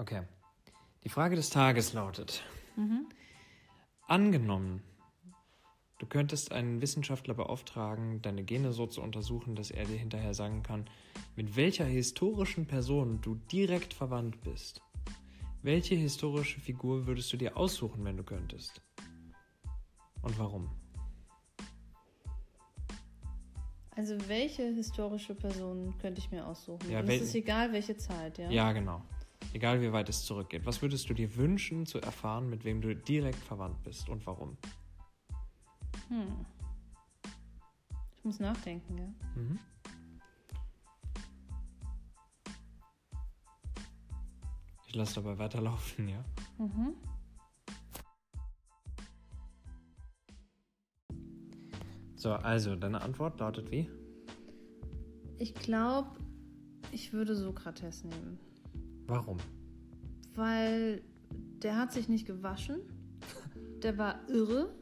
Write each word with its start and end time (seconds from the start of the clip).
Okay. 0.00 0.22
Die 1.04 1.10
Frage 1.10 1.36
des 1.36 1.50
Tages 1.50 1.92
lautet: 1.92 2.42
Angenommen, 4.06 4.82
du 5.98 6.06
könntest 6.06 6.52
einen 6.52 6.80
Wissenschaftler 6.80 7.34
beauftragen, 7.34 8.22
deine 8.22 8.42
Gene 8.42 8.72
so 8.72 8.86
zu 8.86 9.02
untersuchen, 9.02 9.56
dass 9.56 9.70
er 9.70 9.84
dir 9.84 9.98
hinterher 9.98 10.32
sagen 10.32 10.62
kann, 10.62 10.88
mit 11.36 11.54
welcher 11.54 11.84
historischen 11.84 12.66
Person 12.66 13.20
du 13.20 13.34
direkt 13.52 13.92
verwandt 13.92 14.40
bist. 14.40 14.80
Welche 15.60 15.96
historische 15.96 16.60
Figur 16.60 17.06
würdest 17.06 17.30
du 17.34 17.36
dir 17.36 17.58
aussuchen, 17.58 18.02
wenn 18.02 18.16
du 18.16 18.24
könntest? 18.24 18.80
Und 20.22 20.38
warum? 20.38 20.70
Also 23.90 24.16
welche 24.28 24.62
historische 24.62 25.34
Person 25.34 25.92
könnte 25.98 26.22
ich 26.22 26.30
mir 26.30 26.46
aussuchen? 26.46 26.90
Ja, 26.90 27.00
Und 27.00 27.08
es 27.10 27.20
ist 27.20 27.34
egal, 27.34 27.70
welche 27.74 27.98
Zeit, 27.98 28.38
ja? 28.38 28.50
Ja, 28.50 28.72
genau. 28.72 29.02
Egal 29.52 29.80
wie 29.80 29.92
weit 29.92 30.08
es 30.08 30.24
zurückgeht. 30.24 30.64
Was 30.64 30.80
würdest 30.80 31.10
du 31.10 31.14
dir 31.14 31.34
wünschen 31.36 31.84
zu 31.84 31.98
erfahren, 31.98 32.48
mit 32.48 32.64
wem 32.64 32.80
du 32.80 32.94
direkt 32.94 33.42
verwandt 33.42 33.82
bist 33.82 34.08
und 34.08 34.24
warum? 34.26 34.56
Hm. 36.08 36.46
Ich 38.16 38.24
muss 38.24 38.38
nachdenken, 38.38 38.98
ja. 38.98 39.06
Mhm. 39.34 39.58
Ich 44.86 44.94
lasse 44.94 45.16
dabei 45.16 45.38
weiterlaufen, 45.38 46.08
ja. 46.08 46.24
Mhm. 46.58 46.94
So, 52.16 52.32
also, 52.32 52.76
deine 52.76 53.00
Antwort 53.00 53.40
lautet 53.40 53.70
wie? 53.70 53.88
Ich 55.38 55.54
glaube, 55.54 56.20
ich 56.92 57.12
würde 57.14 57.34
Sokrates 57.34 58.04
nehmen. 58.04 58.38
Warum? 59.10 59.38
Weil 60.36 61.02
der 61.62 61.76
hat 61.76 61.92
sich 61.92 62.08
nicht 62.08 62.26
gewaschen. 62.26 62.76
Der 63.82 63.98
war 63.98 64.20
irre. 64.28 64.72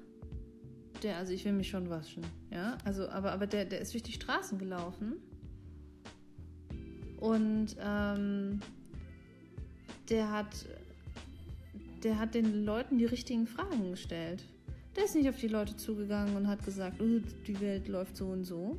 Der, 1.03 1.16
also 1.16 1.33
ich 1.33 1.44
will 1.44 1.53
mich 1.53 1.69
schon 1.70 1.89
waschen, 1.89 2.25
ja. 2.50 2.77
Also, 2.84 3.08
aber, 3.08 3.33
aber 3.33 3.47
der, 3.47 3.64
der 3.64 3.80
ist 3.80 3.94
durch 3.94 4.03
die 4.03 4.12
Straßen 4.12 4.58
gelaufen. 4.58 5.14
Und 7.20 7.77
ähm, 7.80 8.61
der 10.11 10.31
hat 10.31 10.66
der 12.05 12.19
hat 12.19 12.34
den 12.34 12.64
Leuten 12.64 12.98
die 12.98 13.06
richtigen 13.06 13.47
Fragen 13.47 13.91
gestellt. 13.91 14.44
Der 14.97 15.05
ist 15.05 15.14
nicht 15.14 15.28
auf 15.28 15.38
die 15.38 15.48
Leute 15.48 15.77
zugegangen 15.77 16.36
und 16.36 16.48
hat 16.48 16.64
gesagt, 16.64 17.00
"Oh, 17.00 17.20
die 17.47 17.60
Welt 17.60 17.88
läuft 17.88 18.16
so 18.16 18.27
und 18.27 18.44
so, 18.44 18.78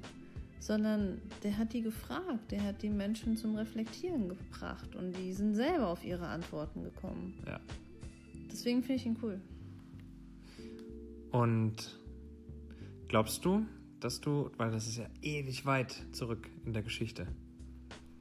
sondern 0.59 1.21
der 1.43 1.57
hat 1.57 1.73
die 1.73 1.81
gefragt, 1.81 2.51
der 2.51 2.63
hat 2.63 2.81
die 2.81 2.89
Menschen 2.89 3.37
zum 3.37 3.55
Reflektieren 3.55 4.29
gebracht 4.29 4.95
und 4.95 5.15
die 5.17 5.33
sind 5.33 5.55
selber 5.55 5.87
auf 5.87 6.03
ihre 6.03 6.27
Antworten 6.27 6.83
gekommen. 6.83 7.33
Ja. 7.47 7.59
Deswegen 8.51 8.81
finde 8.81 8.95
ich 8.95 9.05
ihn 9.05 9.17
cool. 9.21 9.39
Und 11.31 11.97
glaubst 13.07 13.45
du, 13.45 13.65
dass 13.99 14.19
du, 14.19 14.51
weil 14.57 14.71
das 14.71 14.87
ist 14.87 14.97
ja 14.97 15.07
ewig 15.21 15.65
weit 15.65 16.03
zurück 16.11 16.49
in 16.65 16.73
der 16.73 16.83
Geschichte, 16.83 17.27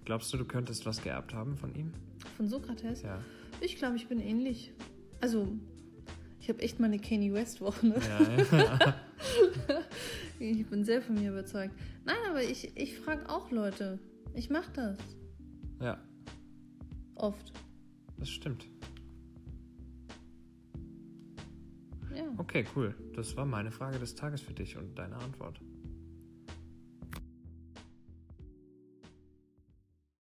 glaubst 0.05 0.33
du, 0.33 0.37
du 0.37 0.45
könntest 0.45 0.87
was 0.87 1.03
geerbt 1.03 1.35
haben 1.35 1.57
von 1.57 1.75
ihm? 1.75 1.93
Von 2.37 2.49
Sokrates? 2.49 3.03
Ja. 3.03 3.21
Ich 3.61 3.77
glaube, 3.77 3.97
ich 3.97 4.09
bin 4.09 4.21
ähnlich. 4.21 4.73
Also, 5.21 5.49
ich 6.41 6.49
habe 6.49 6.61
echt 6.61 6.79
mal 6.79 6.87
eine 6.87 6.99
Kanye 6.99 7.33
West 7.33 7.61
Woche. 7.61 7.89
Ne? 7.89 7.97
Ja, 8.51 8.59
ja. 8.59 8.79
Ich 10.39 10.67
bin 10.67 10.85
sehr 10.85 11.03
von 11.03 11.17
mir 11.17 11.31
überzeugt. 11.31 11.75
Nein, 12.05 12.17
aber 12.29 12.43
ich, 12.43 12.77
ich 12.77 12.99
frage 12.99 13.29
auch 13.29 13.51
Leute. 13.51 13.99
Ich 14.35 14.51
mache 14.51 14.71
das. 14.73 14.99
ja, 15.81 15.99
Oft. 17.17 17.53
das 18.19 18.31
stimmt. 18.31 18.67
Ja. 22.15 22.25
Okay, 22.37 22.65
cool. 22.77 22.95
Das 23.15 23.37
war 23.37 23.45
meine 23.47 23.71
Frage 23.71 23.99
des 23.99 24.15
Tages 24.15 24.41
für 24.41 24.53
dich 24.55 24.77
und 24.77 24.99
deine 24.99 25.17
Antwort. 25.17 25.61